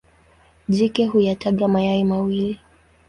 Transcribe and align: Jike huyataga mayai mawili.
Jike 0.69 1.05
huyataga 1.05 1.67
mayai 1.67 2.03
mawili. 2.03 2.59